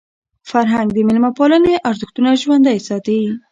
[0.49, 3.19] فرهنګ د میلمه پالني ارزښتونه ژوندۍ ساتي.